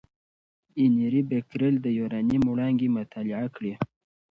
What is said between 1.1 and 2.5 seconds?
بکرېل د یورانیم